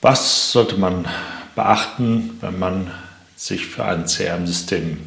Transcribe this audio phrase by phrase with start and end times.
[0.00, 1.06] Was sollte man
[1.54, 2.90] beachten, wenn man
[3.36, 4.98] sich für ein CRM-System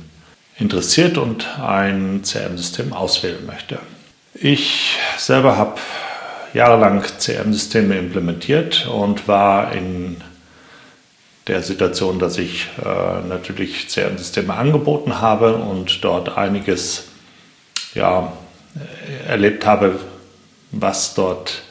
[0.57, 3.79] interessiert und ein CRM-System auswählen möchte?
[4.35, 5.79] Ich selber habe
[6.53, 10.21] jahrelang CRM-Systeme implementiert und war in
[11.47, 17.05] der Situation, dass ich äh, natürlich CRM-Systeme angeboten habe und dort einiges
[17.95, 18.31] ja,
[19.27, 19.99] erlebt habe,
[20.71, 21.63] was dort,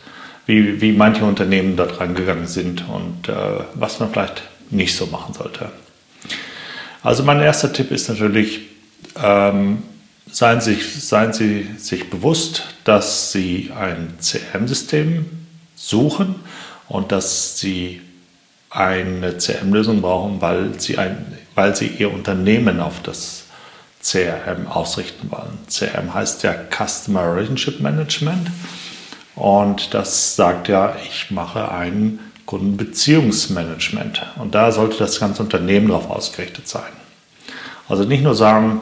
[0.46, 3.34] wie, wie manche Unternehmen dort rangegangen sind und äh,
[3.74, 5.70] was man vielleicht nicht so machen sollte.
[7.02, 8.60] Also mein erster Tipp ist natürlich,
[9.22, 9.82] ähm,
[10.30, 15.26] seien, Sie, seien Sie sich bewusst, dass Sie ein CRM-System
[15.74, 16.36] suchen
[16.88, 18.00] und dass Sie
[18.70, 23.44] eine CRM-Lösung brauchen, weil Sie, ein, weil Sie Ihr Unternehmen auf das
[24.02, 25.58] CRM ausrichten wollen.
[25.68, 28.48] CRM heißt ja Customer Relationship Management
[29.34, 36.10] und das sagt ja, ich mache ein Kundenbeziehungsmanagement und da sollte das ganze Unternehmen darauf
[36.10, 36.92] ausgerichtet sein.
[37.88, 38.80] Also nicht nur sagen,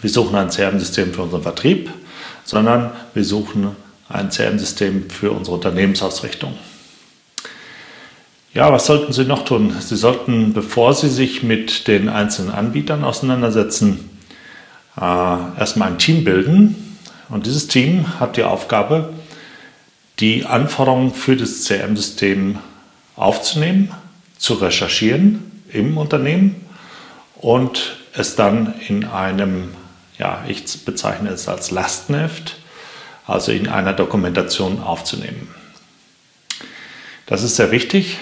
[0.00, 1.90] wir suchen ein CRM-System für unseren Vertrieb,
[2.44, 3.74] sondern wir suchen
[4.08, 6.54] ein CRM-System für unsere Unternehmensausrichtung.
[8.54, 9.74] Ja, was sollten Sie noch tun?
[9.78, 14.10] Sie sollten, bevor Sie sich mit den einzelnen Anbietern auseinandersetzen,
[14.96, 16.98] äh, erstmal ein Team bilden.
[17.28, 19.12] Und dieses Team hat die Aufgabe,
[20.20, 22.58] die Anforderungen für das CRM-System
[23.16, 23.92] aufzunehmen,
[24.36, 26.64] zu recherchieren im Unternehmen
[27.36, 29.74] und es dann in einem,
[30.18, 32.56] ja, ich bezeichne es als Lastenheft,
[33.26, 35.48] also in einer Dokumentation aufzunehmen.
[37.26, 38.18] Das ist sehr wichtig,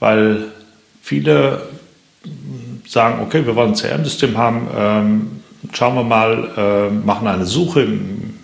[0.00, 0.46] weil
[1.02, 1.68] viele
[2.88, 5.42] sagen, okay, wir wollen ein CRM-System haben, ähm,
[5.72, 8.38] schauen wir mal, äh, machen eine Suche im,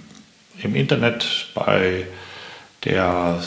[0.63, 2.07] im Internet bei
[2.85, 3.43] der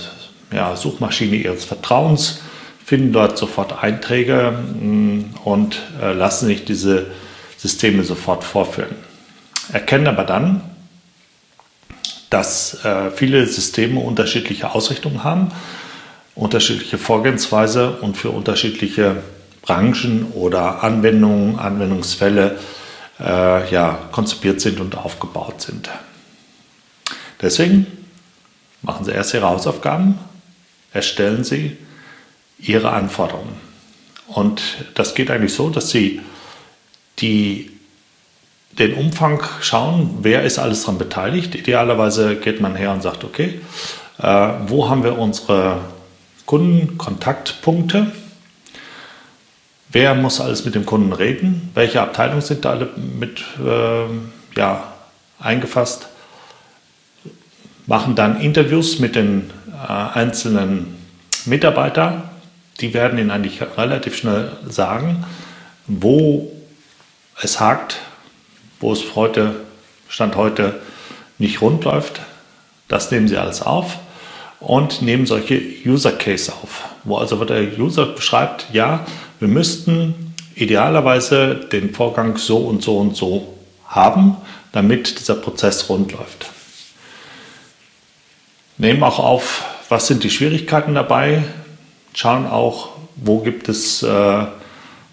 [0.52, 2.42] ja, Suchmaschine Ihres Vertrauens,
[2.84, 7.08] finden dort sofort Einträge mm, und äh, lassen sich diese
[7.58, 8.96] Systeme sofort vorführen.
[9.74, 10.62] Erkennen aber dann,
[12.30, 15.52] dass äh, viele Systeme unterschiedliche Ausrichtungen haben
[16.36, 19.24] unterschiedliche Vorgehensweise und für unterschiedliche
[19.62, 22.60] Branchen oder Anwendungen, Anwendungsfälle
[23.20, 25.90] äh, ja, konzipiert sind und aufgebaut sind.
[27.42, 27.88] Deswegen
[28.86, 30.18] machen Sie erst Ihre Hausaufgaben,
[30.94, 31.76] erstellen Sie
[32.60, 33.54] Ihre Anforderungen.
[34.28, 34.62] Und
[34.94, 36.22] das geht eigentlich so, dass Sie
[37.20, 37.72] die,
[38.72, 41.56] den Umfang schauen, wer ist alles daran beteiligt.
[41.56, 43.60] Idealerweise geht man her und sagt, okay,
[44.20, 45.80] äh, wo haben wir unsere
[46.46, 48.12] Kundenkontaktpunkte.
[49.90, 51.72] Wer muss alles mit dem Kunden reden?
[51.74, 54.94] Welche Abteilungen sind da alle mit äh, ja,
[55.40, 56.08] eingefasst?
[57.88, 60.96] Machen dann Interviews mit den äh, einzelnen
[61.46, 62.24] Mitarbeitern.
[62.82, 65.24] Die werden Ihnen eigentlich relativ schnell sagen,
[65.88, 66.52] wo
[67.42, 67.98] es hakt,
[68.80, 69.56] wo es heute,
[70.10, 70.82] Stand heute
[71.38, 72.22] nicht rund läuft.
[72.88, 73.98] Das nehmen Sie alles auf
[74.60, 79.06] und nehmen solche User Case auf, wo also der User beschreibt, ja,
[79.40, 83.56] wir müssten idealerweise den Vorgang so und so und so
[83.88, 84.38] haben,
[84.72, 86.55] damit dieser Prozess rund läuft.
[88.78, 91.44] Nehmen auch auf, was sind die Schwierigkeiten dabei,
[92.14, 94.46] schauen auch, wo gibt es äh,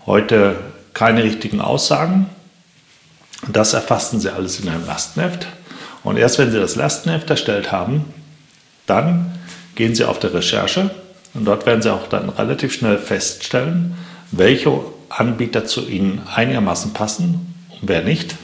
[0.06, 0.56] heute
[0.94, 2.28] keine richtigen Aussagen.
[3.48, 5.46] Das erfassen Sie alles in einem Lastenheft.
[6.02, 8.04] Und erst wenn Sie das Lastenheft erstellt haben,
[8.86, 9.38] dann
[9.74, 10.90] gehen Sie auf die Recherche
[11.34, 13.96] und dort werden Sie auch dann relativ schnell feststellen,
[14.32, 14.72] welche
[15.08, 18.34] Anbieter zu Ihnen einigermaßen passen und wer nicht.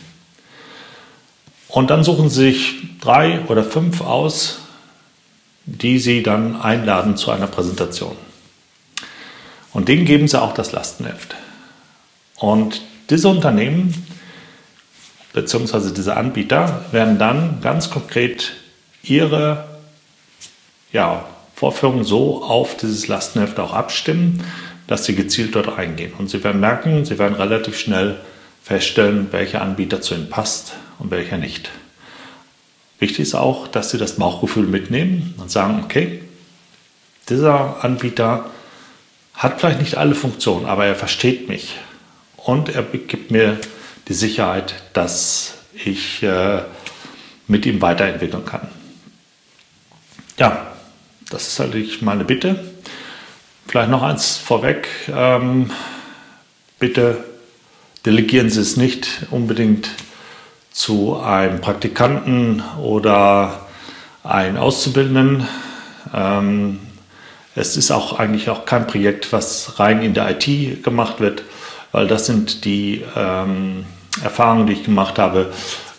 [1.68, 4.60] Und dann suchen Sie sich drei oder fünf aus,
[5.76, 8.16] die Sie dann einladen zu einer Präsentation.
[9.72, 11.34] Und denen geben Sie auch das Lastenheft.
[12.36, 14.06] Und diese Unternehmen
[15.32, 15.92] bzw.
[15.94, 18.54] diese Anbieter werden dann ganz konkret
[19.02, 19.64] ihre
[20.92, 24.42] ja, Vorführungen so auf dieses Lastenheft auch abstimmen,
[24.86, 26.12] dass sie gezielt dort eingehen.
[26.16, 28.16] Und Sie werden merken, Sie werden relativ schnell
[28.62, 31.70] feststellen, welcher Anbieter zu Ihnen passt und welcher nicht.
[32.98, 36.22] Wichtig ist auch, dass Sie das Bauchgefühl mitnehmen und sagen, okay,
[37.28, 38.46] dieser Anbieter
[39.34, 41.76] hat vielleicht nicht alle Funktionen, aber er versteht mich
[42.36, 43.58] und er gibt mir
[44.08, 45.54] die Sicherheit, dass
[45.84, 46.62] ich äh,
[47.46, 48.68] mit ihm weiterentwickeln kann.
[50.38, 50.72] Ja,
[51.30, 52.72] das ist natürlich meine Bitte.
[53.66, 54.88] Vielleicht noch eins vorweg.
[55.08, 55.70] Ähm,
[56.78, 57.24] bitte
[58.06, 59.90] delegieren Sie es nicht unbedingt
[60.78, 63.66] zu einem Praktikanten oder
[64.22, 65.44] einem Auszubildenden.
[66.14, 66.78] Ähm,
[67.56, 71.42] es ist auch eigentlich auch kein Projekt, was rein in der IT gemacht wird,
[71.90, 73.86] weil das sind die ähm,
[74.22, 75.52] Erfahrungen, die ich gemacht habe,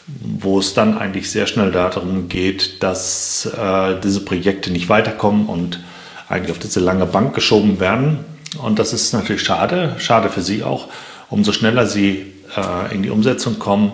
[0.07, 5.81] wo es dann eigentlich sehr schnell darum geht, dass äh, diese Projekte nicht weiterkommen und
[6.29, 8.19] eigentlich auf diese lange Bank geschoben werden.
[8.63, 10.87] Und das ist natürlich schade, schade für Sie auch.
[11.29, 13.91] Umso schneller Sie äh, in die Umsetzung kommen,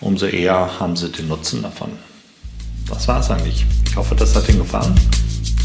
[0.00, 1.90] umso eher haben Sie den Nutzen davon.
[2.88, 3.64] Das war es eigentlich.
[3.88, 4.94] Ich hoffe, das hat Ihnen gefallen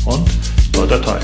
[0.05, 0.29] und
[0.71, 1.19] toi toi.